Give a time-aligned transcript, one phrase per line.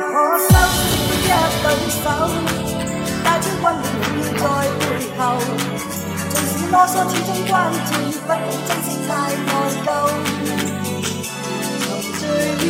[0.00, 0.02] 可
[0.38, 0.92] 收一
[1.62, 1.66] 对
[2.02, 2.04] 手，
[3.22, 4.42] 带出温暖永远在
[4.80, 4.82] 背
[5.16, 5.20] 后。
[6.30, 7.52] 纵使啰嗦，始终关
[7.86, 7.88] 注，
[8.20, 8.34] 不懂
[8.66, 9.48] 珍惜太内
[9.84, 9.86] 疚。
[11.80, 11.86] 沉
[12.18, 12.22] 醉
[12.66, 12.68] 于。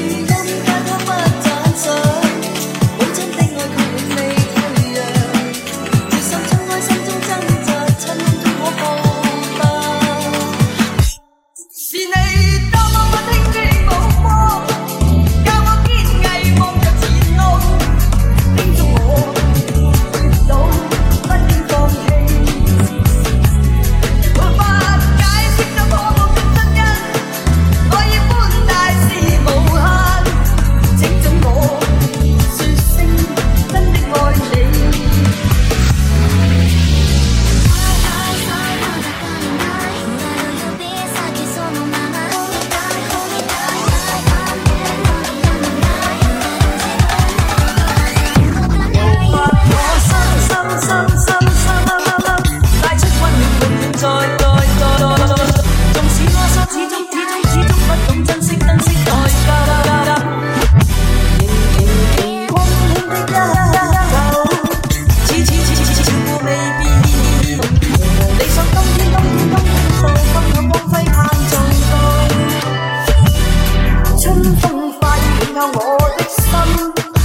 [75.55, 75.71] 靠我
[76.19, 76.43] 的心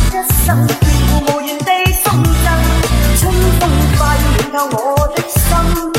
[0.10, 0.72] 一生眷
[1.10, 1.72] 顾无言地
[2.04, 2.30] 送赠
[3.18, 5.99] 春风化雨暖透我的心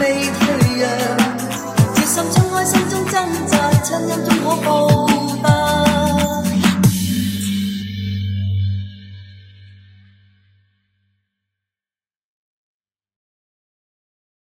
[0.00, 0.88] 未退让。
[1.94, 5.06] 决心冲开心中挣扎亲恩终可报
[5.42, 5.57] 答。